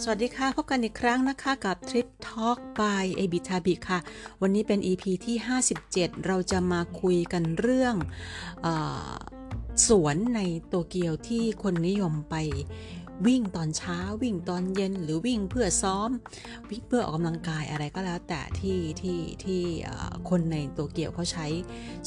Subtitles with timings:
[0.00, 3.98] สวัสดีค่ะ พบกันอีกครั้งนะคะกับ Trip Talk by a b i t a b i ค่ะ
[4.42, 5.36] วันนี้เป็น EP ที่
[5.80, 7.94] 57 เราจะมาคุยกันเรื่อง
[8.64, 8.68] อ
[9.88, 12.34] สวนในโตเกียวที่คนนิยมไป
[13.26, 16.10] วิ่งตอนเช้าวิ่งตอนเย็นหรือวิ่งเพื่อซ้อม
[16.70, 19.62] วิ่งเพื่อออกกำลังกายอะไรก็แล้ว แต่ที่ที่ที่
[20.30, 21.46] คนในตัวเกี่ยวเขาใช้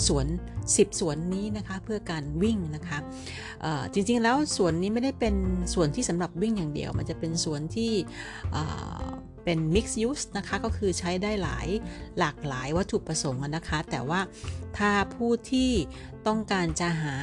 [0.05, 0.25] สวน
[0.63, 2.97] 10 สวนนี้นะคะเพื่อการวิ่งนะคะ
[3.93, 5.35] จริงๆแล้วสวนนี้ไม่ได้เป็น
[5.73, 7.91] สวนที่สำหรับวิ่งอย่างเดียว มันจะเป็นสวนที่
[9.45, 11.67] เป็น mixed use นะคะก็คือใช้ได้หลาย
[12.19, 14.21] หลากหลายวัตถุประสงค์นะคะ แต่ว่า
[14.77, 15.71] ถ้าผู้ที่
[16.27, 17.15] ต้องการจะหา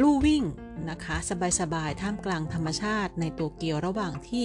[0.00, 0.44] ลู่วิ่ง
[0.90, 1.16] นะคะ
[1.60, 4.44] สบายๆท่ามกลางธรรมชาติในโตเกียวระหว่างที่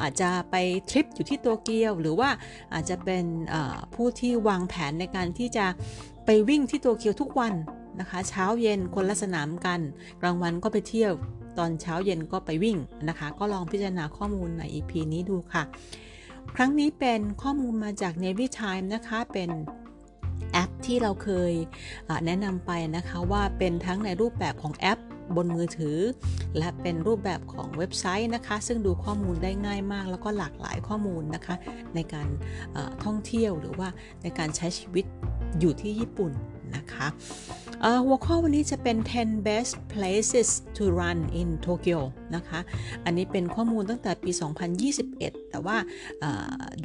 [0.00, 0.56] อาจจะไป
[0.90, 2.30] ทริปอยู่ที่โตเกียว หรือว่า
[2.74, 3.24] อาจจะเป็น
[3.94, 5.66] ผู้ที่วางแผนในการที่จะ
[6.26, 7.54] ไปวิ่งที่โตเกียวทุกวัน
[8.00, 9.80] นะคะ เช้าเย็นคนละสนามกัน
[10.20, 11.12] กลางวันก็ไปเที่ยว
[11.58, 15.62] ตอนเช้าเย็นก็ไปวิ่งนะคะ ก็ลองพิจารณาข้อมูลใน EP นี้ดูค่ะ
[16.56, 19.50] ครั้งนี้เป็นข้อมูลมาจาก Navy Time นะคะเป็น
[20.52, 21.52] แอปที่เราเคย
[22.26, 24.98] แนะนำไปนะคะว่าเป็นทั้งในรูปแบบของแอป
[25.36, 25.98] บนมือถือ
[26.58, 31.54] และเป็นรูปแบบของเว็บไซต์นะคะ ซึ่งดูข้อมูลได้ง่ายมาก แล้วก็หลากหลายข้อมูลนะคะ
[31.94, 32.28] ในการ
[33.04, 33.88] ท่องเที่ยวหรือว่า
[34.22, 35.04] ในการใช้ชีวิต
[35.60, 36.32] อยู่ที่ญี่ปุ่น
[36.76, 37.06] นะคะ
[38.06, 42.00] หัวข้อวันนี้จะเป็น 10 best places to run in Tokyo
[42.36, 42.60] นะคะ
[43.04, 44.30] อันนี้เป็นข้อมูลตั้งแต่ปี
[44.90, 45.76] 2021 แต่ว่า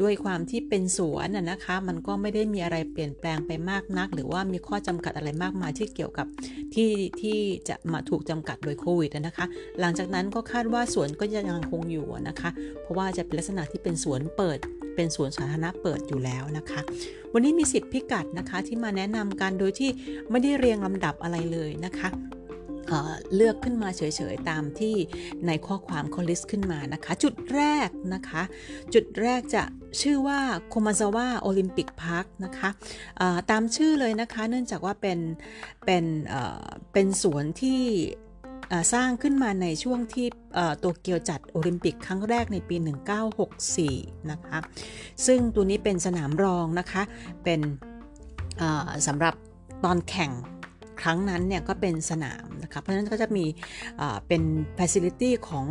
[0.02, 6.28] ด้วยความที่เป็นสวนนะคะ มันก็ไม่ได้มีอะไรเปลี่ยนแปลงไปมากนัก หรือว่ามีข้อจำกัดอะไรมากมายที่เกี่ยวกับ
[6.74, 7.38] ที่ที่
[7.70, 9.46] จะมาถูกจำกัดโดยโควิดนะคะ
[9.80, 12.50] หลังจากนั้นก็คาดว่าสวนก็ยังคงอยู่นะคะ
[12.82, 14.60] เพราะว่าจะเป็นลักษณะที่เป็นสวนเปิด
[15.00, 16.82] เป็นสวนสาธารณะเปิดอยู่แล้วนะคะ
[17.34, 19.90] วันนี้มี 10 พิกัดนะคะที่มาแนะนำกันโดยที่
[20.30, 22.10] ไม่ได้เรียงลำดับอะไรเลยนะคะ
[22.88, 24.02] เลือกขึ้นมาเฉ
[24.34, 24.96] ยๆ ตามที่
[25.48, 28.42] ในข้อความเขา list ขึ้นมานะคะ จุดแรกนะคะ
[28.94, 29.64] จุดแรกจะ
[30.02, 30.40] ชื่อว่า
[30.70, 32.70] โคมาซาวะ Olympic Park นะคะ
[33.52, 35.20] ตามชื่อเลยนะคะ เนื่องจากว่าเป็น
[35.86, 36.06] เป็น
[36.94, 37.82] เป็นสวนที่
[38.94, 40.28] สร้างขึ้นมาในช่วงที่
[40.80, 42.76] โตเกียวจัดโอลิมปิกครั้งแรกในปี
[43.54, 44.60] 1964 นะคะ
[45.26, 47.04] ซึ่งตัวนี้เป็นสนามรองนะคะ
[47.44, 47.62] เป็น
[49.08, 49.34] สำหรับ
[49.84, 50.32] ตอนแข่ง
[51.02, 53.46] ครั้งนั้นเนี่ยก็เป็นสนามนะคะเพราะฉะนั้นก็จะมี
[54.28, 54.44] เป็น
[54.78, 55.68] facility ของ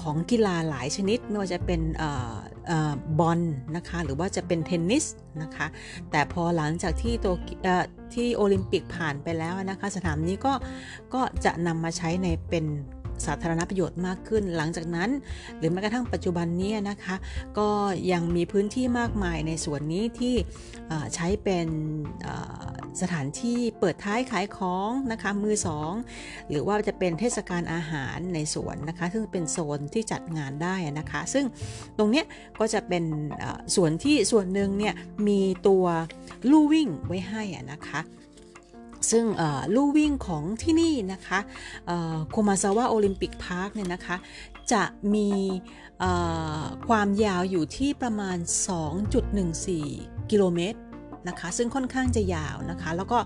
[0.00, 1.80] ของกีฬาหลายชนิดไม่ว่าจะเป็น
[3.18, 3.40] บอล
[3.76, 5.04] นะคะหรือว่าจะเป็นเทนนิส
[5.42, 5.66] นะคะ
[6.10, 7.34] แต่พอหลังจากที่ตัว
[8.14, 10.52] ที่โอลิมปิกผ่านไปแล้วนะคะสนามนี้ก็
[11.14, 12.64] ก็จะนำมาใช้ในเป็น
[13.26, 15.10] สาธารณประโยชน์มากขึ้น หลังจากนั้น
[15.58, 17.16] หรือแม้กระทั่งปัจจุบันนี้นะคะ
[17.58, 17.68] ก็
[18.12, 20.34] ยังมีพื้นที่มากมายในส่วนนี้ที่
[21.14, 21.68] ใช้เป็น
[23.02, 25.92] สถานที่เปิดท้ายขายของนะคะมือสอง
[26.50, 31.44] หรือว่าจะเป็นเทศกาลอาหารในสวนนะคะ ซึ่งเป็นโซนที่จัดงานได้นะคะ ซึ่ง
[31.98, 32.22] ตรงนี้
[32.58, 33.04] ก็จะเป็น
[33.76, 34.94] ส่วนที่ส่วนหนึ่งเนี่ย
[35.28, 35.84] มีตัว
[36.50, 38.00] ลู่วิ่งไว้ให้นะคะ
[39.10, 39.24] ซึ่ง
[39.74, 41.38] ลู่วิ่งของที่นี่นะคะ
[42.30, 44.16] โคมาซาวะโอลิมปิกพาร์คเนี่ยนะคะ
[44.72, 44.82] จะ
[45.14, 45.30] มี
[46.88, 48.38] ความยาวอยู่ที่ประมาณ
[49.14, 50.78] 2.14 กิโลเมตร
[51.28, 53.18] นะคะซึ่งค่อนข้างจะยาวนะคะ แล้วก็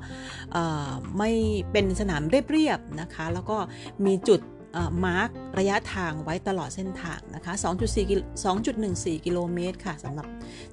[1.18, 1.30] ไม่
[1.72, 3.56] เป็นสนามเรียบๆนะคะ แล้วก็
[4.06, 4.40] มีจุด
[5.04, 10.26] มาร์กระยะทางไว้ตลอดเส้นทางนะคะ2.4 2.14 กิโลเมตรค่ะสำหรับ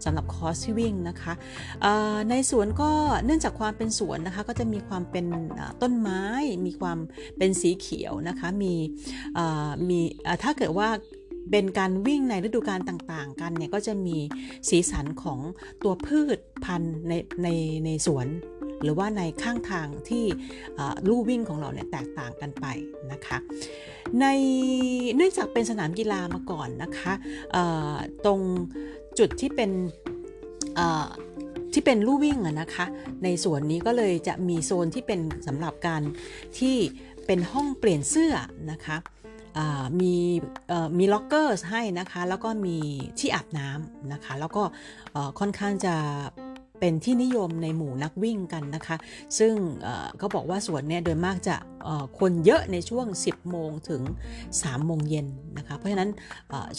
[0.04, 1.34] สำหรับคอร์สที่วิ่งนะคะ
[2.30, 2.92] ในสวนก็
[3.26, 5.26] เนื่องจากความเป็นสวนนะคะก็จะมีความเป็น
[5.82, 6.24] ต้นไม้
[6.66, 6.98] มีความ
[7.38, 8.74] เป็นสีเขียวนะคะมี
[9.90, 10.00] มี
[10.44, 10.90] ถ้าเกิดว่า
[11.52, 14.18] เป็นการวิ่งในฤดูกาลต่างๆ กันเนี่ยก็จะมี
[14.70, 15.40] สีสันของ
[15.84, 17.14] ตัวพืชพันธุ์ใน
[17.44, 17.48] ใน
[17.86, 18.28] ในสวน
[18.84, 20.26] หรือว่าในข้างทางที่
[21.08, 22.66] ลู่วิ่งของเราเนี่ยแตกต่างกันไป
[23.12, 23.38] นะคะ
[24.22, 24.26] ใน
[25.16, 27.14] เนื่องจากเป็นสนามกีฬามาก่อนนะคะ
[28.26, 28.42] ตรง
[29.20, 29.72] จุดที่เป็น
[31.74, 32.86] ที่เป็นลู่วิ่งนะคะ
[33.24, 36.02] ในส่วนนี้ก็เลยจะมีโซนที่เป็นสำหรับการ
[36.60, 36.76] ที่
[37.26, 38.34] เป็นห้องเปลี่ยนเสื้อ
[38.72, 38.98] นะคะ
[40.02, 40.16] มี
[40.98, 42.78] มีล็อกเกอร์ให้นะคะ แล้วก็มี
[43.20, 44.64] ที่อาบน้ำนะคะ แล้วก็
[45.40, 45.96] ค่อนข้างจะ
[46.80, 48.96] เป็นที่นิยมในหมู่นักวิ่งกันนะคะ
[49.40, 49.54] ซึ่ง
[50.18, 51.56] เขาบอกว่าสวนเนี่ยโดยมากจะ
[52.20, 54.02] คนเยอะในช่วง 10 โมงถึง
[54.44, 55.28] 3 โมงเย็น
[55.58, 56.10] นะคะ เพราะฉะนั้น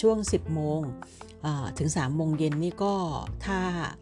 [0.01, 0.81] ช่วง 10 โมง
[1.79, 2.95] ถึง 3 โมงเย็นนี่ก็
[3.45, 3.59] ถ้า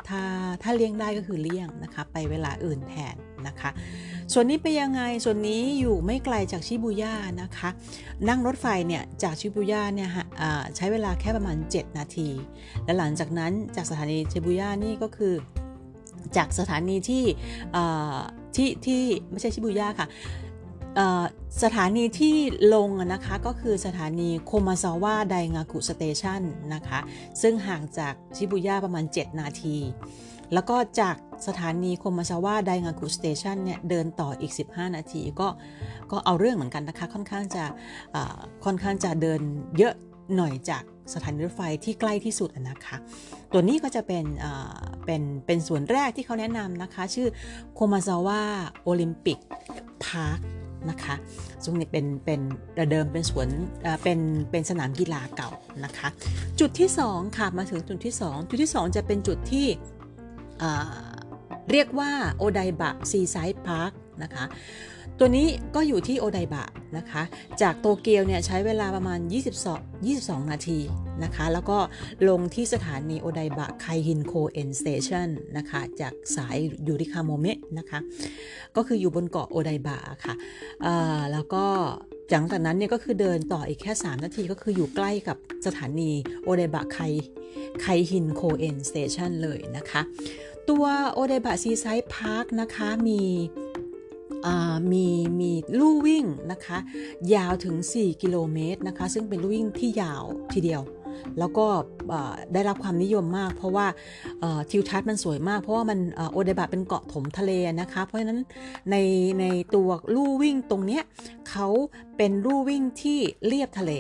[0.08, 0.22] ถ้า
[0.62, 3.16] ถ้าเลี่ยงได้ก็คือเลี่ยงนะคะ ไปเวลาอื่นแทน
[3.46, 3.70] นะคะ
[4.32, 7.69] ส่วนนี้ไปยังไงส่วนนี้อยู่ไม่ไกลจากชิบูย่านะคะ
[8.28, 10.08] นั่งรถไฟเนี่ยจากชิบูย่าเนี่ย
[10.76, 12.28] ใช้เวลาแค่ประมาณ 7 นาที
[12.84, 15.34] และหลังจากนั้นจากสถานีชิบูย่านี่ก็คือ
[16.37, 17.25] จากสถานีที่
[18.56, 20.08] ที่ที่ไม่ใช่ชิบูย่าค่ะ
[21.62, 22.37] สถานีที่
[22.75, 26.43] ลงนะคะก็คือสถานีโคมาซาวะไดงากุสเตชัน
[26.75, 26.99] นะคะ
[27.43, 29.76] ซึ่งห่างจากชิบุย่าประมาณ 7 นาที
[30.52, 35.49] แล้วก็จากสถานีโคมาซาวะไดงากุสเตชันเนี่ยเดินต่ออีก 15 นาทีก็
[36.11, 37.64] ก็เอาเรื่องเหมือนกันนะคะค่อนข้างจะ
[38.64, 39.40] ค่อนข้างจะเดิน
[39.78, 39.94] เยอะ
[40.37, 40.82] หน่อยจาก
[41.14, 42.97] สถานีรถไฟที่ใกล้ที่สุดนะคะ
[43.53, 44.25] ตัวนี้ก็จะเป็น
[45.05, 47.29] เป็นเป็นสวนแรกที่เขาแนะนำนะคะ ชื่อ
[47.75, 48.41] โคมาซาวะ
[48.82, 49.38] Olympic
[50.05, 50.38] Park
[50.91, 51.14] นะคะ
[51.64, 52.41] ซึ่งนี่เป็นเป็น
[52.91, 53.49] เดิมเป็นสวน
[54.03, 54.19] เป็น
[54.50, 55.50] เป็นสนามกีฬาเก่า
[55.85, 56.08] นะคะ
[56.61, 59.67] จุดที่ 2 ค่ะมาถึงจุดที่ 2 จุดที่ 2 จะเป็นจุดที่
[61.70, 63.93] เรียกว่าโอไดบะ Seaside Park
[64.23, 64.44] นะคะ
[65.18, 66.64] ตัวนี้ก็อยู่ที่โอไดบะ
[66.96, 67.22] นะคะ
[67.62, 69.20] จากโตเกียวเนี่ยใช้เวลาประมาณ
[69.64, 70.78] 22 22 นาที
[71.24, 71.78] นะคะ แล้วก็
[72.28, 77.98] ลงที่สถานีโอไดบะไคฮินโคเอ็น Station นะคะ จากสายยูริคาโมเมะนะคะ
[78.76, 80.34] ก็คืออยู่บนเกาะโอไดบะค่ะ
[81.32, 81.64] แล้วก็
[82.30, 85.36] หลังจากนั้นเนี่ยก็คือเดินต่ออีกแค่ 3 นาทีก็คืออยู่ใกล้กับ
[85.66, 86.10] สถานี
[86.44, 86.98] โอไดบะไค
[87.80, 90.02] ไคฮินโคเอ็น Station เลยนะคะ
[90.68, 93.20] ตัวโอไดบะ Seaside Park นะคะมี
[94.93, 95.06] มี
[95.41, 96.79] มีลู่วิ่งนะคะ
[97.35, 100.25] ยาวถึง 4 กิโลเมตรนะคะ ซึ่งเป็นลู่วิ่งที่ยาว
[100.55, 100.83] ทีเดียว
[101.38, 101.67] แล้วก็
[102.53, 103.87] ได้รับความนิยมมาก เพราะว่า
[104.71, 105.99] ทิวทัศน์มันสวยมาก เพราะว่ามัน
[106.33, 108.41] โอไดบะเป็นเกาะถมทะเลนะคะ เพราะฉะนั้น
[108.91, 108.97] ใน
[109.41, 109.44] ใน
[109.75, 111.03] ตัวลู่วิ่งตรงเนี้ย
[111.50, 111.69] เขา
[112.17, 113.93] เป็นลู่วิ่งที่เลียบทะเล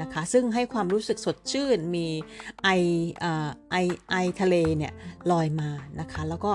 [0.00, 2.06] นะคะซึ่งให้ความรู้สึกสดชื่นมี
[2.62, 2.68] ไอ
[3.70, 3.76] ไอ
[4.10, 4.92] ไอทะเลเนี่ย
[5.30, 5.70] ลอยมา
[6.00, 6.52] นะคะแล้วก็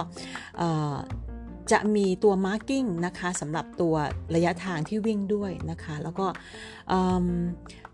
[1.71, 3.95] จะมีตัว marking นะคะสำหรับตัว
[4.35, 6.25] ระยะทางที่วิ่งด้วยนะคะแล้วก็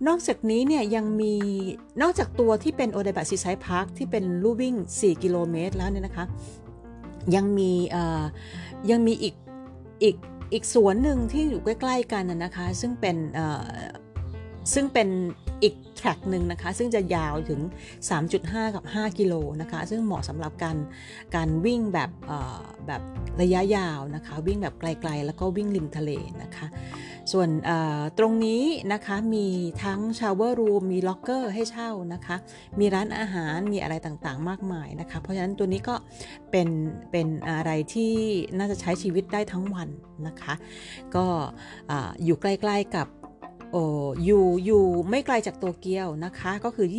[0.07, 1.33] นอกจากนี้เนี่ยยังมี
[2.01, 6.25] นอกจากตัวที่เป็นโอไดบะ Seaside Park ที่เป็นลู่วิ่ง 4 กิโลเมตรแล้วเนี่ยนะคะ
[7.35, 7.71] ยังมี
[8.91, 9.35] ยังมีอีก
[10.03, 10.15] อีก
[10.53, 13.17] อีกสวนหนึ่งที่อยู่ใกล้ ๆ กันนะคะ ซึ่งเป็น
[14.73, 15.09] ซึ่งเป็น
[15.63, 17.61] อีก track หนึ่งนะคะ ซึ่งจะยาวถึง
[18.17, 20.77] 3.5 กับ 5 กิโลนะคะ ซึ่งเหมาะสำหรับการ
[21.35, 22.11] การวิ่งแบบ
[22.87, 23.01] แบบ
[23.41, 26.11] ระยะยาวนะคะ วิ่งแบบไกลๆ แล้วก็วิ่งริมทะเล
[26.41, 26.67] นะคะ
[27.31, 27.49] สวน
[28.17, 29.47] ตรงนี้นะคะมี
[29.83, 32.35] ทั้ง shower room มีล็อกเกอร์ให้เช่านะคะ
[32.79, 35.95] มีร้านอาหารมีอะไรต่างๆ มากมายนะคะ เพราะฉะนั้นตัวนี้ก็
[36.51, 36.69] เป็น
[37.11, 38.13] เป็นอะไรที่
[38.57, 39.89] น่าจะใช้ชีวิตได้ทั้งวัน
[40.27, 40.53] นะคะ
[41.15, 41.25] ก็
[42.23, 43.07] อยู่ใกล้ๆกับ
[43.75, 43.83] อ้
[44.23, 46.95] อยู่อยู่ไม่ไกลจากโตเกียวนะคะ ก็คือ 22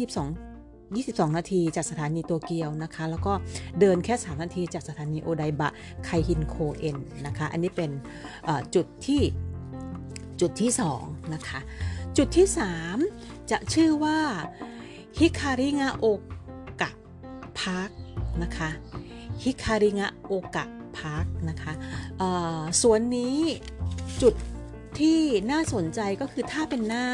[0.97, 3.33] 22 นาทีจากสถานีโตเกียวนะคะ แล้วก็
[3.81, 5.69] เดินแค่ 3 นาทีจากสถานีโอไดบะ
[6.05, 7.91] ไคฮินโคเอ็นนะคะ อันนี้เป็น
[8.75, 9.23] จุดที่
[10.41, 10.71] จุดที่
[11.03, 11.61] 2 นะคะ
[12.17, 12.47] จุดที่
[12.99, 14.19] 3 จะชื่อว่า
[15.19, 16.07] ฮิคาริงะโอ
[16.81, 16.91] กะ
[17.59, 17.91] Park
[18.43, 18.71] นะคะ
[19.43, 20.65] ฮิคาริงะโอกะ
[20.99, 21.73] Park นะคะ
[22.81, 23.39] สวนนี้
[24.23, 24.35] จุด
[25.01, 27.07] ที่น่าสนใจก็คือถ้าเป็นหน้า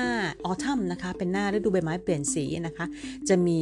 [0.44, 2.86] autumn นะคะ เป็นหน้าฤดูใบไม้เปลี่ยนสีนะคะ
[3.28, 3.60] จะมี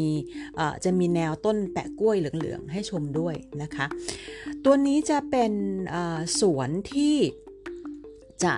[0.84, 3.86] จะมีแนวต้นแปะก๊วยเหลืองๆ ให้ชมด้วยนะคะ
[4.64, 5.52] ตัวนี้จะเป็น
[6.40, 7.16] สวนที่
[8.44, 8.54] จะ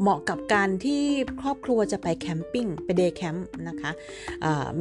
[0.00, 1.02] เหมาะกับการที่
[1.40, 3.90] ครอบครัวจะไป camping ไป day camp นะคะ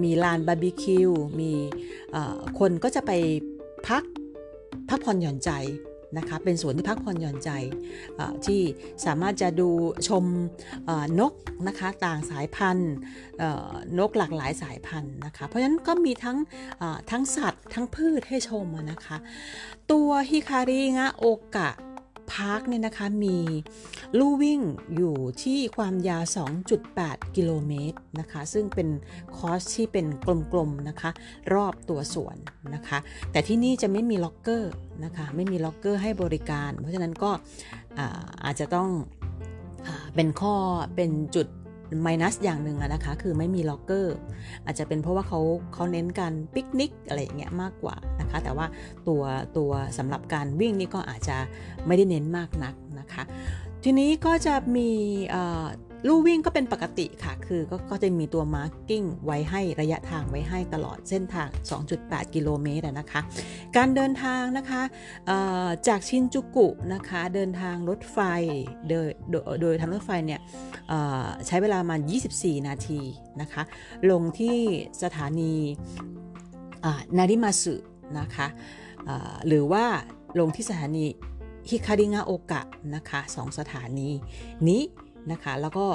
[0.01, 1.51] มีลานบาร์บีคิวมี
[2.59, 3.11] คนก็จะไป
[3.87, 4.03] พัก
[4.89, 5.51] พักผ่อนหย่อนใจ
[6.17, 7.49] นะคะเป็นสวนที่พักผ่อนหย่อนใจ
[8.45, 8.61] ที่
[9.05, 9.69] สามารถจะดู
[10.07, 10.25] ชม
[11.19, 11.33] นก
[11.67, 12.93] นะคะต่างสายพันธุ์
[13.99, 16.37] นกหลากหลายสายพันธุ์นะคะเพราะฉะนั้นก็มีทั้ง
[17.11, 19.17] ทั้งสัตว์ ทั้งพืชให้ชมนะคะ
[19.91, 21.69] ตัวฮิคาริงะโอกะ
[22.31, 23.37] พาร์คเนี่ยนะคะมี
[24.17, 24.61] ลู่วิ่ง
[24.95, 26.23] อยู่ที่ความยาว
[26.79, 28.89] 2.8 กิโลเมตรนะคะ ซึ่งเป็น
[29.37, 30.05] คอร์สที่เป็น
[30.51, 31.09] กลมๆนะคะ
[31.53, 32.37] รอบตัวสวน
[32.73, 32.97] นะคะ
[33.31, 34.71] แต่ที่นี่จะไม่มีล็อกเกอร์
[35.03, 37.31] นะคะ ไม่มีล็อกเกอร์ให้บริการ เพราะฉะนั้นก็
[38.45, 38.89] อาจจะต้อง
[40.15, 40.55] เป็นข้อ
[40.95, 41.47] เป็นจุด
[42.05, 44.15] minus อย่างหนึ่งนะคะ คือไม่มีล็อกเกอร์
[44.65, 45.39] อาจจะเป็นเพราะว่าเขา
[45.73, 48.65] เขาเน้นการปิกนิกอะไรอย่างเงี้ยมากกว่านะคะ แต่ว่า
[49.07, 49.23] ตัว
[49.57, 51.37] ตัวสำหรับการวิ่งนี่ก็อาจจะ
[51.87, 53.23] ไม่ได้เน้นมากนักนะคะ
[53.83, 54.89] ทีนี้ก็จะมี
[56.07, 61.47] ลู่วิ่งก็เป็นปกติค่ะ คือก็ก็จะมีตัว marking ไว้ให้ระยะทางไว้ให้ตลอดเส้นทาง
[61.91, 63.21] 2.8 กิโลเมตรนะคะ
[63.75, 64.81] การเดินทางนะคะ
[65.87, 68.19] จากชินจูกุนะคะ เดินทางรถไฟ
[68.89, 69.07] โดย
[69.61, 70.39] โดยทางรถไฟเนี่ย
[71.47, 71.95] ใช้เวลามา
[72.31, 73.01] 24 นาที
[73.41, 73.63] นะคะ
[74.11, 74.57] ลงที่
[75.03, 75.53] สถานี
[77.17, 77.75] นาริมาสึ
[78.19, 78.47] นะคะ
[79.47, 79.85] หรือว่า
[80.39, 81.05] ลงที่สถานี
[81.69, 82.61] ฮิคาริงะโอกะ
[82.95, 84.09] นะคะสองสถานี
[84.69, 84.81] นี้
[85.31, 85.85] นะคะแล้วก็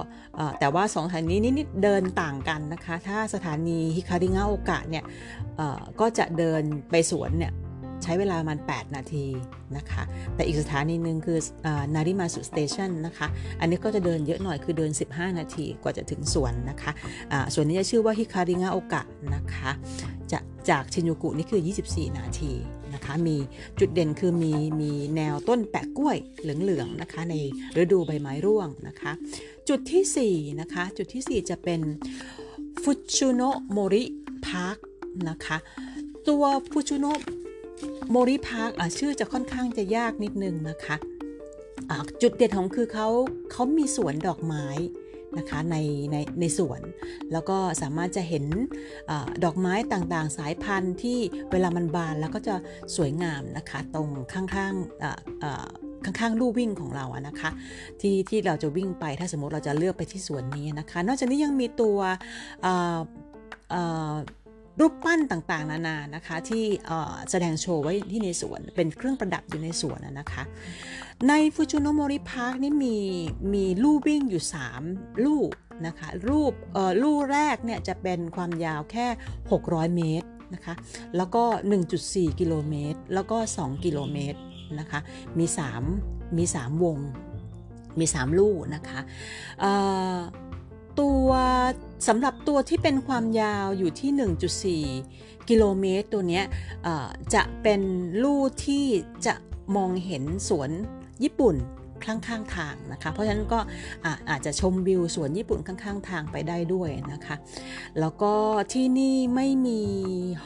[0.61, 5.05] แต่ว่าสองสถานีนี้นิดเดินต่างกันนะคะ ถ้าสถานีฮิคาริงะโอกะเนี่ย
[6.01, 7.53] ก็จะเดินไปสวนเนี่ย
[8.05, 9.27] ใช้เวลาประมาณ 8 นาที
[9.77, 10.03] นะคะ
[10.35, 11.39] แต่อีกสถานีหนึ่งคือ
[11.95, 13.27] นาริมาสุสเตชันนะคะ
[13.61, 19.03] อันนี้ก็จะเดินเยอะหน่อยคือเดิน 15 นาทีกว่าจะถึงสวนนะคะะสวนนี้จะชื่อว่าฮิคาริงาโอกะ
[19.35, 19.71] นะคะ
[20.33, 20.39] จะ
[20.71, 22.53] จากชินจูกุนี่คือ 24 นาที
[22.99, 23.37] นะคะ มี
[23.81, 27.35] จุดเด่นคือมีมีแนวต้นแปะก๊วยเหลืองๆนะคะ ใน
[27.83, 29.13] ฤดูใบไม้ร่วงนะคะ
[29.69, 31.81] จุดที่4นะคะจุดที่ 4 จะเป็น
[32.83, 34.05] ฟูชูโนโมริ
[34.47, 34.77] Park
[35.29, 35.57] นะคะ
[36.29, 37.07] ตัวฟูชูโน
[38.11, 40.97] โมริ Park ชื่อจะค่อนข้างจะยากนิดนึงนะคะ
[42.23, 43.09] จุดเด่นของคือเขา
[43.53, 44.67] เขามีสวนดอกไม้
[45.39, 45.77] นะคะใน
[46.13, 46.81] ในในสวน
[47.33, 48.45] แล้วก็สามารถจะเห็น
[49.11, 49.13] อ
[49.45, 51.19] ดอกไม้ต่างๆ สายพันธุ์ที่
[51.53, 52.55] เวลามันบานแล้วก็จะ
[52.97, 57.51] สวยงามนะคะตรงข้างๆข้างๆลู่วิ่งของเราอะนะคะ
[58.01, 61.99] ที่ที่เราจะวิ่งไปถ้าสมมติเราจะเลือกไปที่สวนนี้นะคะ นอกจากนี้ยังมีตัว
[64.81, 66.65] รูปปั้นต่างๆ นานานะคะที่
[67.31, 70.43] แสดงโชว์ไว้ที่ในสวน เป็นเครื่องประดับอยู่ในสวนนะคะ
[71.29, 72.97] ในฟูชูโนโมริ Park นี่มี
[73.55, 74.43] มีลู่วิ่งอยู่
[74.85, 75.43] 3 ลู่
[75.87, 76.53] นะคะรูป
[77.03, 79.07] ลู่แรกเนี่ยจะเป็นความยาวแค่
[79.51, 80.75] 600 เมตรนะคะ
[81.17, 81.45] แล้วก็
[81.91, 84.41] 1.4 กิโลเมตร แล้วก็ 2 กิโลเมตร
[84.79, 85.01] นะคะ
[85.39, 85.47] มี
[85.91, 86.99] 3 มี 3 วง
[87.99, 89.01] มี 3 ลู่นะคะ
[91.01, 91.29] ตัว
[92.09, 96.43] สำหรับตัวที่เป็นความยาวอยู่ที่ 1.4 กิโลเมตรตัวนี้
[97.35, 97.81] จะเป็น
[98.23, 98.87] ลู่ที่
[99.27, 99.35] จะ
[99.77, 100.71] มองเห็นสวน
[101.23, 101.57] ญี่ปุ่น
[102.05, 103.61] ข้างข้างทางนะคะ เพราะฉะนั้นก็
[104.31, 107.37] อาจจะชมวิวสวนญี่ปุ่นข้างๆทางไปได้ด้วยนะคะ
[108.01, 108.35] แล้วก็
[108.73, 109.83] ที่นี่ไม่มี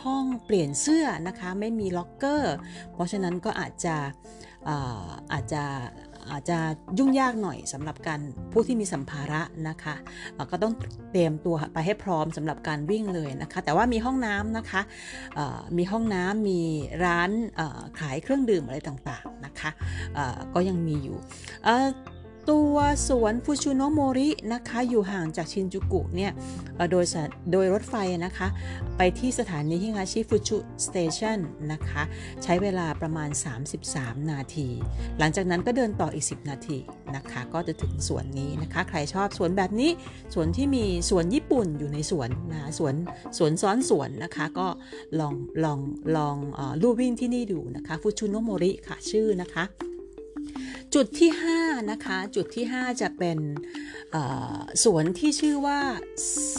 [0.03, 2.55] ห้องเปลี่ยนเสื้อนะคะ ไม่มีล็อกเกอร์
[2.93, 3.97] เพราะฉะนั้นก็อาจจะ
[5.33, 5.65] อาจจะ
[6.31, 6.59] อาจจะ
[6.99, 8.21] ยุ่งยากหน่อยสำหรับการ
[8.53, 9.95] ผู้ที่มีสัมภาระนะคะ
[10.51, 10.75] ก็ต้อง
[11.11, 14.81] เตรียมตัวไปให้พร้อมสำหรับการวิ่งเลยนะคะ แต่ว่ามีห้องน้ำนะคะ
[15.79, 16.61] มีห้องน้ำมี
[17.05, 17.31] ร้าน
[17.99, 19.71] ขายเครื่องดื่มอะไรต่างๆนะคะ
[20.55, 21.19] ก็ยังมีอยู่
[22.51, 22.77] ตัว
[23.09, 26.33] สวนฟูชูโนโมรินะคะอยู่ห่างจากชินจูกุเนี่ย
[26.91, 27.05] โดย
[27.53, 27.95] โดยรถไฟ
[28.25, 28.49] นะคะ
[28.97, 31.39] ไปที่สถานีฮิงาชิฟูชู Station
[31.73, 32.03] นะคะ
[32.43, 33.31] ใช้เวลาประมาณ
[33.81, 34.69] 33 นาที
[35.19, 36.79] หลังจากนั้นก็เดินต่ออีก 10 นาที
[37.17, 39.91] นะคะ ก็จะถึงสวนนี้นะคะ ใครชอบสวนแบบนี้
[40.35, 42.95] สวนที่มีสวนญี่ปุ่นอยู่ในสวนนะสวน
[43.39, 44.67] สวนซ้อนสวนนะคะ ก็
[45.21, 45.35] ลอง
[45.65, 45.79] ลอง
[46.17, 46.37] ลอง
[46.83, 49.65] ลู่วิ่งที่นี่ดูนะคะฟูชูโนโมริค่ะชื่อนะคะ
[50.95, 51.31] จุดที่
[51.61, 53.39] 5นะคะจุดที่ 5 จะเป็น
[54.85, 55.81] สวนที่ชื่อว่า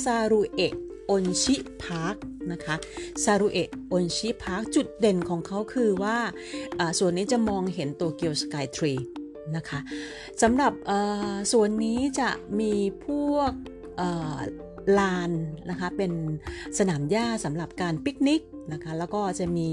[0.04, 0.74] ซารุเอะ
[1.10, 2.16] อนชิ Park
[2.52, 2.76] นะคะ
[3.24, 6.18] ซารุเอะอนชิ Park จุดเด่นของเขาคือว่า
[7.00, 8.94] สวนนี้จะมองเห็นโตเกียวสกายทรี
[9.56, 9.80] นะคะ
[10.42, 10.74] สำหรับ
[11.52, 12.74] สวนนี้จะมี
[13.06, 13.52] พวก
[15.00, 15.32] ลาน
[15.70, 16.12] นะคะเป็น
[16.80, 18.42] สนามหญ้าสำหรับการปิกนิก
[18.74, 19.70] นะคะแล้วก็จะมี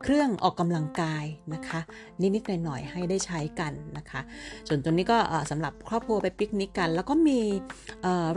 [0.00, 1.80] เครื่องออกกำลังกายนะคะ
[2.20, 4.20] นิดๆหน่อยๆให้ได้ใช้กันนะคะ
[4.68, 5.18] ส่วนตัวนี้ก็
[5.50, 7.40] สำหรับครอบครัวไปปิกนิกกัน แล้วก็มี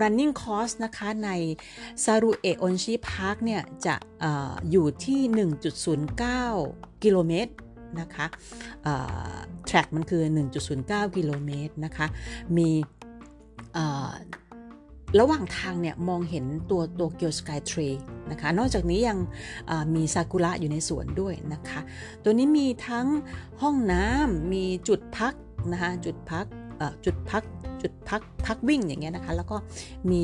[0.02, 1.30] running course นะคะใน
[2.04, 4.26] ซารุเอะอนชิพาร์คเนี่ยจะอ
[4.72, 5.22] อยู่ที่
[5.90, 7.54] 1.09 กิโลเมตร
[8.00, 8.26] นะคะ
[9.70, 10.24] track มันคือ
[10.70, 12.08] 1.09 กิโลเมตรนะคะ
[12.58, 12.70] มี
[15.20, 17.90] ระหว่างทางเนี่ยมองเห็นตัวโตเกียวสกายทรี
[18.32, 19.18] นะคะ นอกจากนี้ยัง
[19.96, 21.80] มีซากุระอยู่ในสวนด้วยนะคะ
[22.24, 23.08] ตัวนี้มีทั้ง
[23.62, 25.34] ห้องน้ำมีจุดพัก
[25.72, 26.46] นะคะจุดพัก
[27.06, 27.44] จุดพัก
[27.82, 29.58] จุดพักพักวิ่งอย่างเงี้ยนะคะ แล้วก็
[30.12, 30.24] มี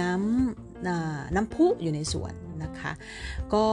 [0.00, 2.32] น้ำน้ำพุอยู่ในสวน
[2.64, 2.92] นะคะ
[3.54, 3.66] ก็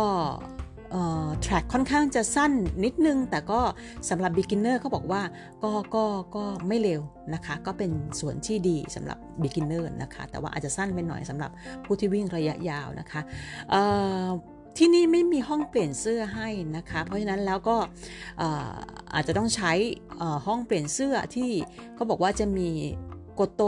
[1.42, 2.52] แทร็กค่อนข้างจะสั้น
[2.84, 3.62] นิดนึง แต่ก็
[4.10, 5.22] สำหรับ beginner เขาบอกว่า
[5.64, 7.02] ก็ก็ก็ไม่เร็ว
[7.34, 11.52] นะคะ ก็เป็นส่วนที่ดีสำหรับ beginner นะคะ แต่ว่าอาจจะสั้นไปหน่อยสำหรับ
[11.86, 13.22] ผู้ที่วิ่งระยะยาวนะคะ
[14.78, 17.78] ที่นี่ไม่มีห้องเปลี่ยนเสื้อให้นะคะ เพราะฉะนั้นแล้วก็
[19.14, 19.72] อาจจะต้องใช้
[20.46, 21.52] ห้องเปลี่ยนเสื้อที่
[21.96, 22.70] เขาบอกว่าจะมี
[23.34, 23.62] โกโต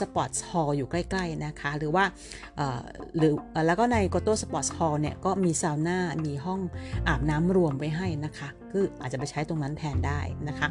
[0.00, 2.04] สปอร์ตฮอลล์อยู่ใกล้ๆนะคะ หรือว่า
[3.16, 3.34] หรือ
[3.66, 6.60] แล้วก็ในโกโต้สปอร์ตฮอลล์เนี่ยก็มีซาวน่ามีห้อง
[7.08, 10.68] อาบน้ำรวมไว้ให้นะคะคืออาจจะไปใช้ตรงนั้นแทนได้นะคะ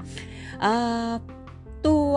[1.89, 2.13] ตัว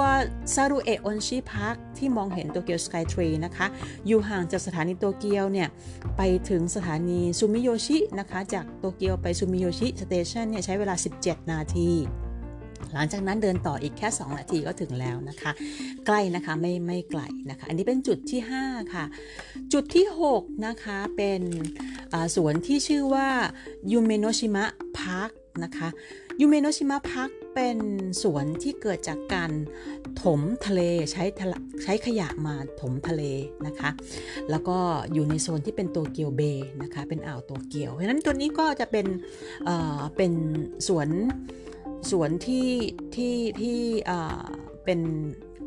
[0.54, 3.66] ซารุเอะอนชิพาร์คที่มองเห็นโตเกียวสกายทรีนะคะ
[4.06, 5.68] อยู่ห่างจากสถานีโตเกียวเนี่ย
[6.16, 11.90] ไปถึงสถานีซูมิโยชินะคะ จากโตเกียวไปซูมิโยชิ station เนี่ยใช้เวลา 17 นาที
[12.94, 15.50] หลังจากนั้นเดินต่ออีกแค่ 2 นาทีก็ถึงแล้วนะคะ
[16.06, 19.04] ใกล้นะคะไม่ไม่ไกลนะคะ อันนี้เป็นจุดที่ 5 ค่ะ
[19.72, 21.42] จุดที่ 6 นะคะเป็น
[22.36, 23.28] สวนที่ชื่อว่า
[23.92, 24.64] ยูเมโนชิมะ
[24.98, 25.30] พาร์ค
[25.64, 25.88] นะคะ
[26.40, 27.78] ยูเมโนชิมะพาร์คเป็น
[28.22, 29.50] สวนที่เกิดจากการ
[30.22, 31.24] ถมทะเลใช้
[31.82, 33.22] ใช้ขยะมาถมทะเล
[33.66, 33.90] นะคะ
[34.50, 34.78] แล้วก็
[35.12, 36.42] อยู่ในโซนที่เป็นโตเกียวเบย์
[36.82, 39.06] นะคะ เป็นอ่าวตัวเกียว เพราะฉะนั้นตัวนี้ก็จะเป็น
[39.64, 40.32] เอ่อเป็น
[40.88, 41.08] สวน
[42.10, 42.68] สวนที่
[43.14, 43.78] ที่ที่
[44.84, 45.00] เป็น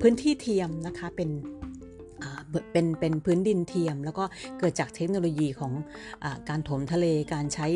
[0.01, 1.31] พื้นที่เทียมนะคะเป็น
[2.71, 4.23] เป็นเป็นพื้นดินเทียม แล้วก็
[4.59, 5.73] เกิดจากเทคโนโลยีของ
[6.23, 7.67] อการถมทะเลการใช้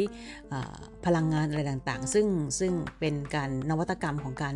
[1.05, 2.27] พลังงานอะไรต่างๆ ซึ่ง
[2.59, 4.55] ซึ่งเป็นการนวัตกรรมของการ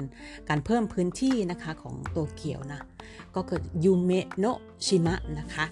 [0.50, 2.82] การเพิ่มพื้นที่นะคะของตัวเกี่ยวนะ
[3.36, 4.46] ก็เกิดยูเมโน
[4.86, 5.66] ชิมะนะคะ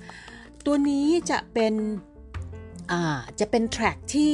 [0.66, 1.74] ตัวนี้จะเป็น
[3.40, 4.34] จะเป็นแทร็กที่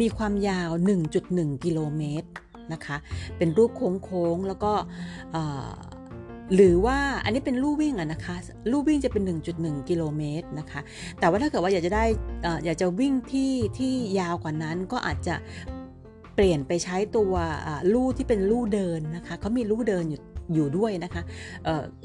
[0.00, 0.70] มีความยาว
[1.16, 2.28] 1.1 กิโลเมตร
[2.72, 2.96] นะคะ
[3.38, 3.70] เป็นรูป
[4.04, 4.72] โค้งๆ แล้วก็
[6.54, 8.36] หรือว่าอันนี้เป็นลู่วิ่งอะนะคะ
[8.70, 9.22] ลู่วิ่งจะเป็น
[9.56, 10.80] 1.1 กิโลเมตรนะคะ
[11.18, 12.04] แต่ว่าถ้าเกิดว่าอยากจะได้
[12.64, 15.34] อยากจะวิ่งที่ที่ยาวกว่านั้นก็อาจจะ
[16.34, 17.32] เปลี่ยนไปใช้ตัว
[17.92, 20.20] ลู่ที่เป็นลู่เดินนะคะเขามีลู่เดินอยู่
[20.54, 21.22] อยู่ด้วยนะคะ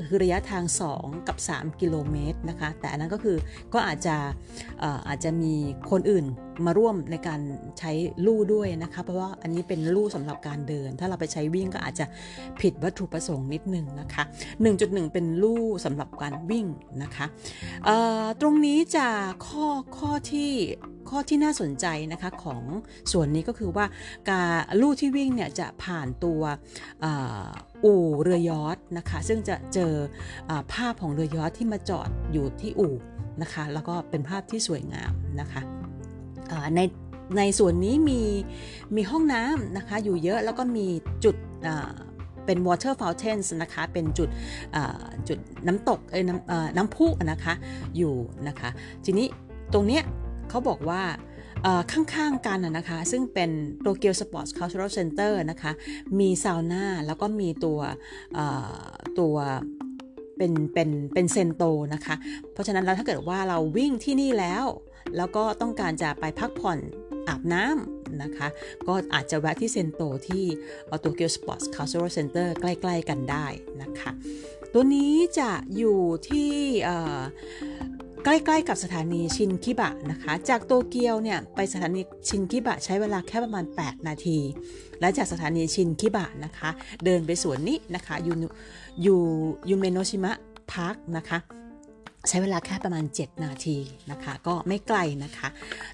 [0.08, 0.63] คือระยะทาง
[0.96, 3.38] 2 กับ 3 กิโลเมตรนะคะแต่อันนั้นก็คือ
[3.74, 4.16] ก็อาจจะ
[5.08, 5.54] อาจจะมี
[5.92, 6.25] คนอื่น
[6.66, 7.42] มาร่วมในการ
[7.80, 7.92] ใช้
[8.25, 12.06] ลู่ด้วยนะคะเพราะว่าอันนี้เป็นลู่สำหรับการเดิน ถ้าเราไปใช้วิ่งก็อาจจะ
[12.62, 14.24] ผิดวัตถุประสงค์นิดนึงนะคะ
[14.68, 16.66] 1.1 เป็นลู่สำหรับการวิ่ง
[17.04, 17.25] นะคะ
[18.42, 19.08] ตรงนี้จะ
[19.48, 20.51] ข้อข้อที่
[21.10, 22.64] ข้อที่น่าสนใจนะคะของ
[23.12, 23.86] ส่วนนี้ก็คือว่า
[24.30, 24.50] การ
[24.82, 26.42] ลู่ที่วิ่งเนี่ยจะผ่านตัว
[27.86, 29.94] อู่เรือยอทนะคะ ซึ่งจะเจอ
[30.50, 32.96] อภาพของเรือยอทที่มาจอดอยู่ที่อู่
[33.42, 35.62] นะคะ แล้วก็เป็นภาพที่สวยงามนะคะ
[36.76, 36.82] ใน
[37.38, 38.22] ในส่วนนี้มี
[38.96, 40.88] มีห้องน้ำนะคะอยู่เยอะแล้วก็มี
[41.24, 41.36] จุด
[42.46, 44.30] เป็น water fountains นะคะ เป็นจุด
[45.28, 46.00] จุดน้ำตก
[46.30, 47.54] น้ำน้ำพุนะคะ
[47.98, 48.16] อยู่
[48.48, 48.70] นะคะ
[49.06, 49.28] ทีนี้
[49.74, 50.04] ตรงเนี้ย
[50.50, 51.04] เขาบอกว่า
[51.92, 53.51] ข้างๆกันนะคะ ซึ่งเป็น
[53.82, 55.72] โตเกียวสปอร์ตส์คัลเจอร์เซ็นเตอร์นะคะ
[56.20, 57.80] มีซาวน่าแล้วก็มีตัว
[59.20, 59.36] ตัว
[60.38, 61.63] เป็นเป็นเป็นเซนโต
[61.94, 62.16] นะคะ
[62.54, 64.66] เพราะฉะนั้นแล้วถ้าเกิดว่าเราวิ่งที่นี่แล้ว
[65.18, 66.80] แล้วก็ต้องการจะไปพักผ่อน
[67.27, 68.48] อาบน้ำนะคะ
[68.88, 70.44] ก็อาจจะแวะที่เซนโตที่
[71.01, 73.46] โตเกียวสปอร์ตส์คัลเจอร์เซ็นเตอร์ใกล้ ๆ กันได้
[73.82, 74.12] นะคะ
[74.74, 76.00] ตัวนี้จะอยู่
[76.30, 76.54] ที่
[78.30, 84.38] ใกล้ๆกับสถานีชินคิบะนะคะ จากโตเกียวเนี่ยไปสถานีชินคิบะใช้เวลาแค่ประมาณ 8 นาที
[85.00, 86.70] และจากสถานีชินคิบะนะคะ
[87.06, 88.34] เดินไปสวนนี้นะคะยู
[89.06, 89.16] ยู
[89.70, 90.32] ยูเมโนชิมะ
[90.72, 91.38] พาร์คนะคะ
[92.28, 93.78] ใช้เวลาแค่ประมาณ 7 นาที
[94.12, 95.48] นะคะ ก็ไม่ไกลนะคะ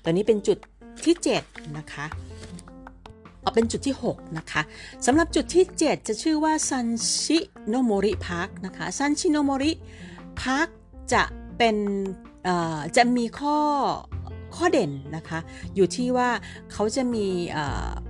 [0.04, 0.58] ตอนนี้เป็นจุด
[1.06, 1.16] ที่
[1.46, 2.06] 7 นะคะ
[3.42, 4.62] เอาเป็นจุดที่ 6 นะคะ
[5.06, 6.88] สำหรับจุดที่ 7 จะชื่อว่าซัน
[7.22, 9.72] ชิโนโมริพาร์คนะคะซันชิโนโมริ
[10.42, 10.68] พาร์ค
[11.14, 11.24] จะ
[11.58, 11.76] เป็น
[12.98, 13.58] จะมีข้อ
[14.60, 15.40] ข้อเด่นนะคะ
[15.76, 16.30] อยู่ที่ว่า
[16.72, 17.26] เขาจะมี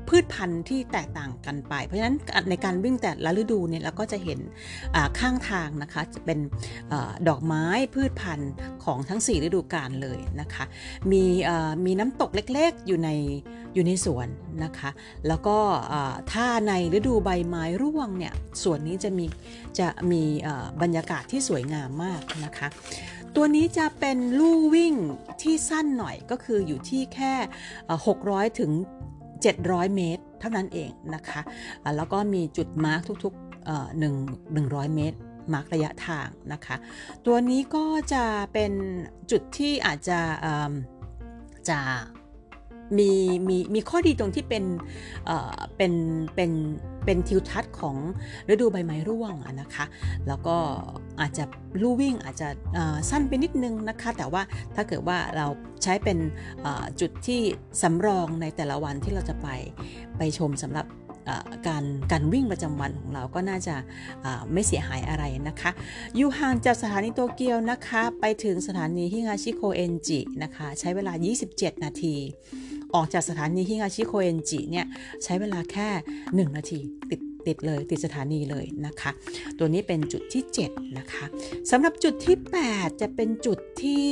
[0.07, 2.17] พืชพันธุ์ที่แตกต่างกันไป เพราะฉะนั้น
[2.49, 4.39] ในการวิ่งแต่ละฤดูเนี่ยเราก็จะเห็น
[5.19, 6.39] ข้างทางนะคะ จะเป็น
[6.91, 6.93] อ
[7.27, 8.53] ดอกไม้พืชพันธุ์
[8.83, 10.63] ของทั้ง 4 ฤดูกาลเลยนะคะ
[11.11, 11.23] มี
[11.85, 13.09] มีน้ำตกเล็กๆอยู่ใน
[13.73, 14.27] อยู่ในสวน
[14.63, 14.89] นะคะ
[15.27, 15.57] แล้วก็
[16.31, 19.25] ถ้าในฤดูใบไม้ร่วงเนี่ยสวนนี้จะมี
[19.79, 20.23] จะมี
[20.81, 22.67] บรรยากาศที่สวยงามมากนะคะ
[23.35, 24.95] ตัวนี้จะเป็นลู่วิ่ง
[25.41, 27.33] ที่สั้นหน่อยก็คืออยู่ที่แค่
[27.97, 28.71] 600 ถึง
[29.33, 31.41] 700 เมตร เท่านั้นเองนะคะ
[31.95, 34.15] แล้วก็มีจุดมาร์กทุกๆหนึ่ง
[34.53, 35.17] หนึ่งร้อยเมตร
[35.53, 36.75] มาร์กระยะทางนะคะ
[37.25, 38.71] ตัวนี้ก็จะเป็น
[39.31, 40.19] จุดที่อาจจะ
[41.69, 41.79] จะ
[42.97, 43.11] มี
[43.47, 44.63] มีมีข้อดีตรงที่เป็น
[45.77, 45.93] เป็น
[46.35, 46.51] เป็น
[47.05, 47.95] เป็นทิวทัศน์ของ
[48.49, 49.85] ฤดูใบไม้ร่วงนะคะ
[50.27, 50.57] แล้วก็
[51.21, 51.43] อาจจะ
[51.81, 52.47] ลู่วิ่งอาจจะ
[53.09, 54.41] สั้นไปนิดนึงนะคะ แต่ว่า
[54.75, 55.47] ถ้าเกิดว่าเรา
[55.83, 56.17] ใช้เป็น
[56.99, 57.41] จุดที่
[57.81, 59.47] สำรองในแต่ละวันที่เราจะไป
[60.17, 60.87] ไปชมสำหรับ
[61.67, 63.75] การการวิ่งประจำวันของเราก็น่าจะ
[64.53, 65.71] ไม่เสียหายอะไรนะคะ
[66.15, 71.13] อยู่ห่างจากสถานีโตเกียวนะคะ ไปถึงสถานีฮิงาชิโคเอนจินะคะ ใช้เวลา
[71.49, 72.15] 27 นาที
[72.95, 74.85] ออกจากสถานีฮิงาชิโคเอนจิเนี่ย
[75.23, 75.89] ใช้เวลาแค่
[76.21, 76.79] 1 นาที
[77.11, 79.11] ติดติดเลยติดสถานีเลยนะคะ
[79.59, 81.25] ตัวนี้เป็นจุดที่ 7 นะคะ
[81.71, 82.37] สำหรับจุดที่
[82.69, 84.07] 8 จะเป็นจุดที่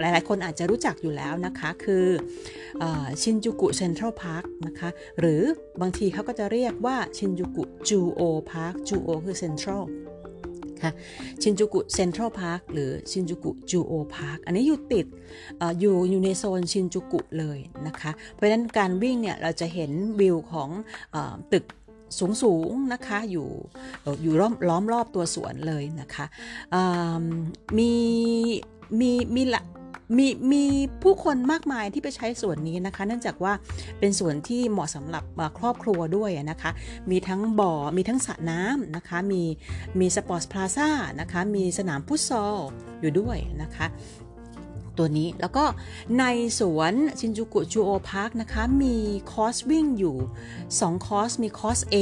[0.00, 2.06] หลายๆ คนอาจจะรู้จักอยู่แล้วนะคะ คือ
[3.22, 4.88] ชินจูกุเซ็นทรัลพาร์คนะคะ
[5.20, 5.42] หรือ
[5.80, 8.20] บางทีเขาก็จะเรียกว่าชินจูกุจูโอ
[8.50, 9.82] พาร์คจูโอคือเซ็นทรัล
[10.82, 10.92] ค่ะ
[11.42, 15.06] ชินจูกุเซ็นทรัลพาร์คหรือชินจูกุจูโอพาร์คอันนี้อยู่ติด
[15.60, 19.90] ออยู่อยู่ในโซนชินจูกุเลยนะคะ เพราะฉะนั้นการวิ่งเนี่ยเราจะเห็น
[20.20, 20.68] วิวของ
[21.14, 21.16] อ
[21.52, 21.64] ตึก
[22.18, 23.48] สูงสูงนะคะอยู่
[24.22, 26.26] อยู่ล้อมล้อมรอบตัวสวนเลยนะคะ
[27.78, 27.92] มี
[29.00, 29.62] มีมีละ
[30.16, 30.64] มีมี
[31.02, 33.52] ผู้คนมากมายที่ไปใช้สวนนี้นะคะ เนื่องจากว่า
[33.98, 35.24] เป็นสวนที่เหมาะสำหรับ
[35.58, 36.70] ครอบครัวด้วยนะคะ
[37.10, 39.42] มีทั้งบ่อมีทั้งสระน้ำนะคะ มี
[40.00, 42.56] มี sport plaza นะคะ มีสนามฟุตซอล
[43.00, 43.86] อยู่ด้วยนะคะ
[44.98, 45.64] ตัวนี้แล้วก็
[46.18, 46.24] ใน
[46.58, 48.96] สวนชินจูกุจูโอพาร์คนะคะ มี
[49.32, 50.16] คอร์สวิ่งอยู่
[50.60, 51.96] 2 คอร์ส มีคอร์ส A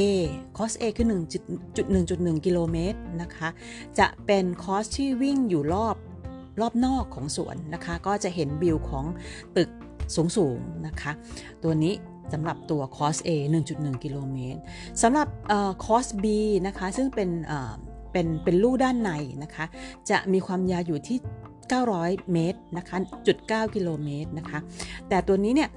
[0.57, 1.07] คอร์ส A คือ
[1.75, 3.49] 1.1.1 กิโลเมตรนะคะ
[3.99, 5.95] จะเป็นคอร์สที่วิ่งอยู่รอบ
[6.61, 9.05] รอบนอกของสวนนะคะ ก็จะเห็นวิวของ
[9.57, 9.69] ตึก
[10.37, 11.11] สูงๆนะคะ
[11.63, 11.93] ตัวนี้
[12.33, 13.29] สำหรับตัวคอร์ส A
[13.69, 14.59] 1.1 กิโลเมตร
[15.01, 15.27] สำหรับ
[15.85, 16.25] คอร์ส B
[16.67, 17.29] นะคะ ซึ่งเป็น
[18.11, 19.11] เป็นเป็นลู่ด้านใน
[19.43, 19.65] นะคะ
[20.09, 21.17] จะมีความยาวอยู่ที่
[21.75, 24.59] 900 เมตรนะคะจุด9กิโลเมตรนะคะ
[25.09, 25.69] แต่ตัวนี้เนี่ย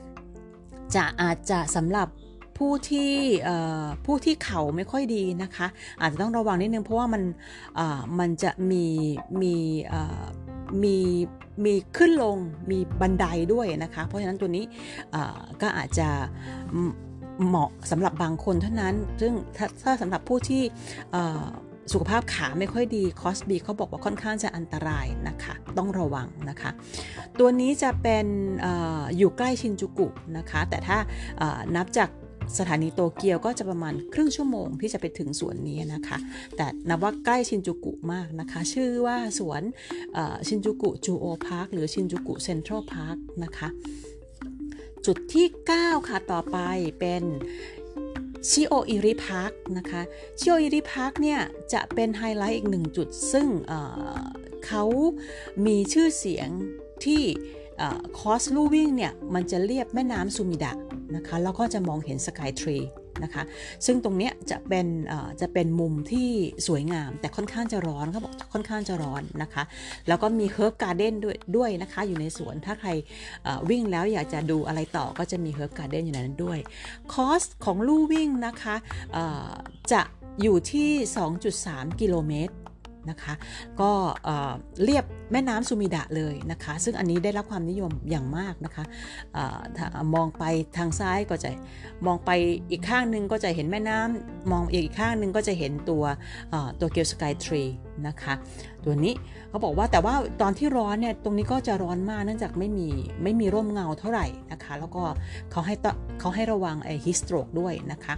[0.95, 2.09] จะอาจจะสำหรับ
[2.59, 3.12] ผู้ที่
[4.07, 5.66] ผู้ที่เข่าไม่ค่อยดีนะคะ
[6.01, 7.23] อาจจะต้องระวังนิดนึงเพราะว่ามัน
[8.18, 8.85] มันจะมี
[9.42, 9.55] มี
[10.85, 10.98] มี
[11.64, 12.37] มีขึ้นลง
[12.70, 14.64] มีบันไดด้วยนะคะ เพราะฉะนั้นตัวนี้
[15.62, 16.08] ก็อาจจะ
[17.46, 19.32] เหมาะสำหรับบางคนเท่านั้น ซึ่ง
[19.82, 20.62] ถ้าสำหรับผู้ที่
[21.92, 26.70] สุขภาพขาไม่ค่อยดีคอสบีเขาบอกว่าค่อนข้างจะอันตรายนะคะ ต้องระวังนะคะ
[27.38, 28.26] ตัวนี้จะเป็น
[28.64, 28.66] อ
[29.16, 30.98] อยู่ใกล้ชินจูกุนะคะ แต่ถ้า
[31.76, 32.08] นับจาก
[32.58, 36.18] สถานีโตเกียวก็จะประมาณครึ่งชั่วโมงที่จะไปถึงสวนนี้นะคะ
[36.56, 39.62] แต่นับว่าใกล้ชินจูกุมากนะคะ ชื่อว่าสวน
[40.48, 43.68] ชินจูกุจูโอพาร์คหรือชินจูกุเซ็นทรัลพาร์คนะคะ
[45.06, 45.46] จุดที่
[45.78, 46.58] 9 ค่ะต่อไป
[47.00, 47.22] เป็น
[48.50, 50.02] ชิโออิริพาร์คนะคะ
[50.40, 51.40] ชิโออิริพาร์คเนี่ย
[51.72, 53.48] จะเป็นไฮไลท์อีกหนึ่งจุด ซึ่ง
[54.66, 54.84] เขา
[55.66, 56.48] มีชื่อเสียง
[57.04, 57.22] ที่
[58.18, 60.73] คอสลู่วิ่งเนี่ยมันจะเรียบแม่น้ำซูมิดะ
[61.16, 62.79] นะคะแล้วก็จะมองเห็นสกายทรี
[63.25, 63.42] นะคะ
[63.87, 64.87] ซึ่งตรงนี้จะเป็น
[65.40, 66.31] จะเป็นมุมที่
[66.66, 69.62] สวยงาม แต่ค่อนข้างจะร้อนเขาบอกค่อนข้างจะร้อนนะคะ
[70.09, 72.90] แล้วก็มีเฮิร์บการ์เด้นด้วยด้วยนะคะ อยู่ในสวนถ้าใคร
[73.71, 76.59] วิ่งแล้วอยากจะดูอะไรต่อก็จะมีเฮิร์บการ์เด้นอยู่ในนั้นด้วย
[77.12, 78.77] คอสของลู่วิ่งนะคะ
[79.92, 80.03] จะ
[80.42, 80.90] อยู่ที่
[81.45, 82.55] 2.3 กิโลเมตร
[83.10, 83.34] นะคะ
[83.80, 83.90] ก็
[84.84, 88.84] เรียบแม่น้ำซูมิดะเลยนะคะ ซึ่งอันนี้ได้รับความนิยมอย่างมากนะคะ
[90.14, 90.44] มองไป
[90.76, 91.50] ทางซ้ายก็จะ
[92.06, 92.30] มองไป
[92.70, 96.04] อีกข้างนึงก็จะเห็นแม่น้ำมองอีกข้างนึงก็จะเห็นตัว
[96.80, 97.64] ตัวเกียวสกายทรี
[98.06, 98.34] นะคะ
[98.84, 99.14] ตัวนี้
[99.48, 102.88] เขาบอกว่าแต่ว่าตอนที่ร้อนเนี่ยตรงนี้ก็จะร้อนมากเนื่องจากไม่มี
[103.22, 105.02] ไม่มีร่มเงาเท่าไหร่นะคะ แล้วก็
[105.50, 105.74] เขาให้
[106.20, 108.14] เขาให้ระวังไอ้ฮิสโตรกด้วยนะคะ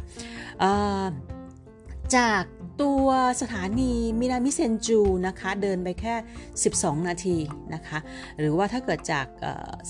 [2.16, 2.42] จาก
[2.82, 3.08] ตัว
[3.42, 6.14] สถานีมินามิเซนจูนะคะเดินไปแค่
[6.60, 7.36] 12 นาที
[7.74, 7.98] นะคะ
[8.38, 9.26] หรือว่าถ้าเกิดจาก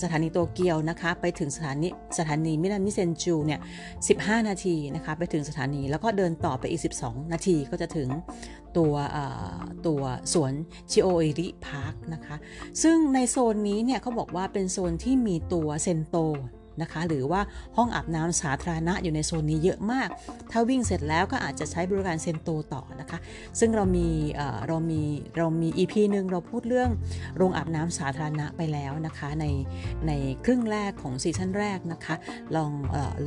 [0.01, 3.59] สถานีโตเกียวนะคะไปถึงสถานีสถานีมินามิเซนจูเนี่ย
[4.03, 8.09] 15 นาทีนะคะไปถึงสถานีแล้วก็เดินต่อไปอีก 12 นาทีก็จะถึง
[8.77, 8.93] ตัว
[9.87, 10.01] ตัว
[10.33, 10.53] สวน
[10.91, 12.35] ชิโออิริพาร์คนะคะ
[12.83, 16.17] ซึ่งในโซนนี้เนี่ยเขาบอกว่าเป็นโซนที่มีตัวเซนโต
[16.81, 17.41] นะคะ หรือว่า
[17.77, 20.09] ห้องอาบน้ำสาธารณะอยู่ในโซนนี้เยอะมาก
[20.51, 23.17] ถ้าวิ่งเสร็จแล้วก็อาจจะใช้บริการเซนโตต่อนะคะ
[23.59, 24.07] ซึ่งเรามี
[24.67, 25.01] เรามี
[25.37, 26.89] เรามี EP หนึ่งเราพูดเรื่อง
[27.37, 29.45] โรงอาบน้ำสาธารณะไปแล้วนะคะ ใน
[30.07, 30.11] ใน
[30.45, 32.15] ครึ่งแรกของซีซั่นแรกนะคะ
[32.55, 32.71] ลอง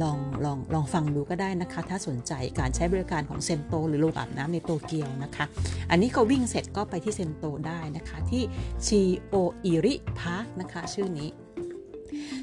[0.03, 5.45] ลองลองลองฟังดูก็ได้นะคะ ถ้าสนใจการใช้บริการของเซนโตหรือโรงอาบน้ำในโตเกียวนะคะ
[5.91, 8.43] อันนี้ก็วิ่งเสร็จก็ไปที่เซนโตได้นะคะที่
[8.87, 9.35] ชิโอ
[9.65, 11.29] อิริพาร์คนะคะ ชื่อนี้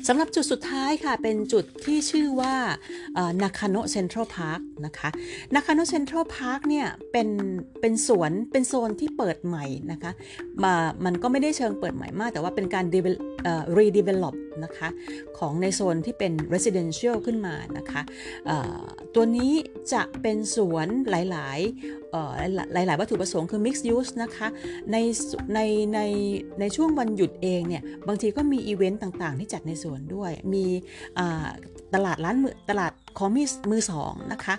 [0.07, 2.55] สำหรับจุดสุดท้ายค่ะ เป็นจุดที่ชื่อว่า
[3.41, 5.09] นาคาโนเซ็นทรัลพาร์คนะคะ
[5.55, 7.29] นาคาโนเซ็นทรัลพาร์คเนี่ยเป็น
[7.81, 10.11] เป็นสวนเป็นโซนที่เปิดใหม่นะคะ
[10.63, 10.73] มา
[11.05, 12.85] มันก็ไม่ได้เชิงเปิดใหม่มาก แต่ว่าเป็นการ
[13.77, 14.89] redevelop นะคะ
[15.37, 18.01] ของในโซนที่เป็น residential ขึ้นมานะคะ
[19.15, 19.53] ตัวนี้
[19.93, 21.35] จะเป็นสวนหลายๆ
[22.73, 24.47] หลายๆวัตถุประสงค์คือ mixed use นะคะ
[24.91, 24.97] ใน
[25.55, 25.59] ใน
[25.93, 25.99] ใน
[26.59, 30.65] ในช่วงวันหยุดเองเนี่ยบางทีก็มีอีเวนต์ต่างๆ ที่จัดในสวนด้วยมี
[31.95, 34.55] ตลาดร้านมือตลาดของมีมือสองนะคะ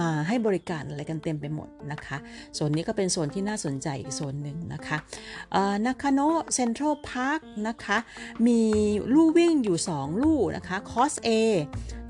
[0.00, 2.16] มาให้บริการอะไรกันเต็มไปหมดนะคะ
[2.54, 4.96] โซนนี้ก็เป็นโซนที่น่าสนใจอีกโซนหนึ่งนะคะ
[5.86, 6.20] นาคาโน
[6.54, 7.98] เซ็นทรัลพาร์คนะคะ
[8.46, 8.60] มี
[9.12, 11.28] ลู่วิ่งอยู่ 2 ลู่นะคะคอส A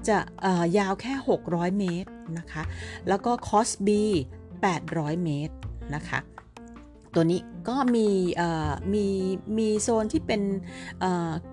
[0.09, 0.19] จะ
[0.79, 1.13] ยาวแค่
[1.47, 2.63] 600 เมตรนะคะ
[3.09, 3.89] แล้วก็คอร์ส B
[4.57, 5.55] 800 เมตร
[5.95, 6.19] นะคะ
[7.15, 8.09] ตัวนี้ก็มี
[8.95, 9.07] มี
[9.59, 10.43] มีโซนที่เป็น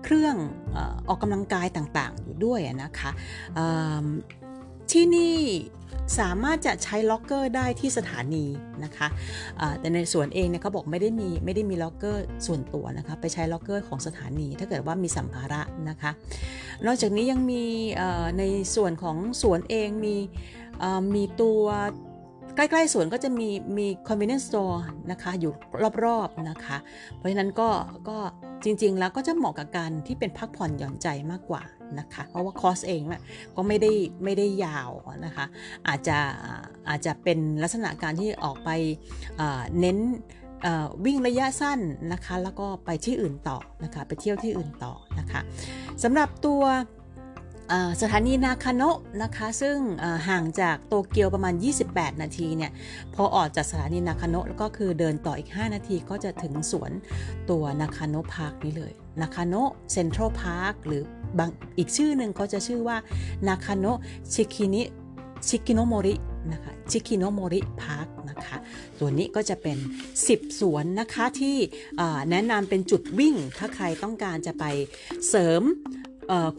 [0.02, 0.36] เครื่อง
[1.08, 3.10] ออกกำลังกายต่างๆ อยู่ด้วยนะคะ
[4.90, 5.36] ที่นี่
[6.18, 8.46] สามารถจะใช้ล็อกเกอร์ได้ที่สถานี
[8.84, 9.08] นะคะ
[9.80, 16.10] แต่ในสวนเองเนี่ยเขาบอกไม่ได้มีไม่ได้มีล็อกเกอร์ส่วนตัวนะคะไปใช้ล็อกเกอร์ของสถานี ถ้าเกิดว่ามีสัมภาระนะคะ
[16.86, 17.64] นอกจากนี้ยังมี
[18.38, 18.42] ใน
[18.74, 20.16] ส่วนของสวนเองมี
[21.14, 21.62] มีตัว
[22.56, 24.78] ใกล้ๆสวนก็จะมีมี convenience store
[25.10, 25.52] นะคะอยู่
[26.04, 26.76] รอบๆนะคะ
[27.16, 27.68] เพราะฉะนั้นก็
[28.08, 28.18] ก็
[28.64, 31.62] จริงๆแล้วก็จะเหมาะกับการที่เป็นพักผ่อนหย่อนใจมากกว่า
[31.98, 33.02] นะคะ เพราะว่าคอสเอง
[33.56, 33.92] ก็ไม่ได้
[34.24, 34.90] ไม่ได้ยาว
[35.24, 35.44] นะคะ
[35.88, 36.18] อาจจะ
[36.88, 38.70] อาจจะเป็นลักษณะการที่ออกไป
[39.80, 39.98] เน้น
[41.04, 41.80] วิ่งระยะสั้น
[42.12, 45.40] นะคะ แล้วก็ไปที่อื่นต่อนะคะ ไปเที่ยวที่อื่นต่อนะคะ
[46.02, 46.62] สำหรับตัว
[48.00, 49.76] สถานีนาคาโนะนะคะซึ่ง
[50.28, 51.54] ห่างจากโตเกียวประมาณ
[51.88, 52.72] 28 นาทีเนี่ย
[53.14, 56.92] พอออกจากสถานีนาคาโนะแล้วก็คือเดินต่ออีก 5 นาทีก็จะถึงสวน
[57.50, 61.02] ตัวนาคาโนะ Park นี้เลยนาคาโนะ Central Park หรือ
[61.38, 62.96] บางอีกชื่อหนึ่งเขาจะชื่อว่า
[63.48, 63.98] นาคาโนะ
[64.32, 64.82] ชิคินิ
[65.48, 66.14] ชิคิโนโมริ
[66.52, 68.56] นะคะชิคิโนโมริ Park นะคะ
[68.98, 69.78] ตัวนี้ก็จะเป็น
[70.18, 71.56] 10 สวนนะคะที่
[72.30, 74.64] แนะนำเป็นจุดวิ่งถ้าใครต้องการจะไป
[75.28, 75.62] เสริม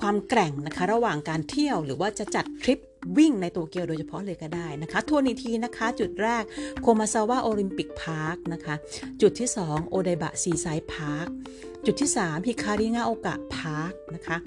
[0.01, 2.79] ความแกร่งนะคะระหว่างการเที่ยวหรือว่าจะจัดทริป
[3.17, 6.43] วิ่งในโตเกียวโดยเฉพาะเลยก็ได้นะคะทวนอีกทีนะคะจุดแรก
[6.81, 8.75] โคมาซาวะ Olympic Park นะคะ
[9.21, 11.27] จุดที่ 2 โอไดบะ Seaside Park
[11.85, 14.37] จุดที่ 3 ฮิคาริงาโอกะ Park นะคะ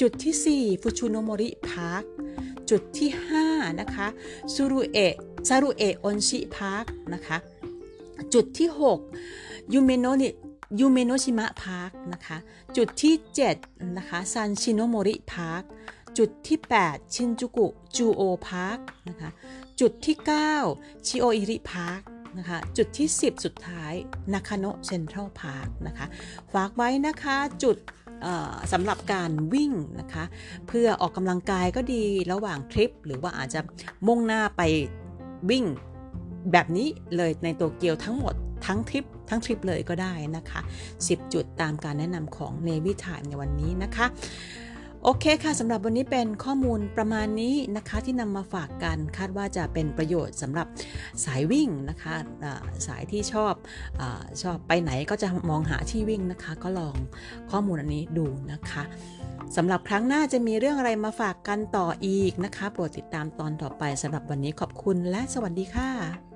[0.00, 2.02] จุดที่ 4 ฟุชุโนโมริ Park
[2.70, 3.10] จุดที่
[3.44, 4.06] 5 นะคะ
[4.54, 5.14] ซูรุเอะ
[5.48, 7.36] ซารุเอะอนชิ Park นะคะ
[8.34, 8.68] จุดที่
[9.20, 10.28] 6ยูเมโนนิ
[10.78, 12.38] ยูเมโนชิมะ Park นะคะ
[12.76, 13.14] จุดที่
[13.54, 15.62] 7 นะคะซันชิโนโมริ Park
[16.18, 19.30] จุดที่ 8 ชินจูกุจูโอ Park นะคะ
[19.80, 20.16] จุดที่
[20.62, 22.00] 9 ชิโออิริ Park
[22.38, 23.92] นะคะจุดที่ 10 สุดท้าย
[24.32, 26.06] นาคาโน Central Park นะคะ
[26.54, 27.76] ฝากไว้นะคะจุด
[28.72, 30.24] สำหรับการวิ่งนะคะ
[30.68, 33.60] เพื่อออกกำลังกายก็ดีระหว่างทริป หรือว่าอาจจะ
[34.06, 34.62] มุ่งหน้าไป
[35.50, 35.64] วิ่ง
[36.52, 38.34] แบบนี้เลยในโตเกียวทั้งหมด
[38.66, 40.60] ทั้งทริป ทั้งทริปเลยก็ได้นะคะ
[40.98, 44.06] 10 จุดตามการแนะนำของ Navy Time ในวันนี้นะคะ
[45.06, 50.66] โอเคค่ะสำหรับวันนี้เป็นข้อมูลประมาณนี้นะคะที่นำมาฝากกันคาดว่าจะเป็นประโยชน์สำหรับ
[51.24, 52.14] สายวิ่งนะคะ
[52.86, 53.54] สายที่ชอบ
[54.00, 54.02] อ
[54.42, 56.96] ชอบไปไหนก็จะมองหาที่วิ่งนะคะ ก็ลอง
[57.50, 58.82] ข้อมูลอันนี้ดูนะคะ
[59.56, 66.33] สำหรับครั้งหน้าจะมีเรื่องอะไรมาฝากกันต่ออีกนะคะ โปรดติดตามตอนต่อไปสำหรับวันนี้ขอบคุณและสวัสดีค่ะ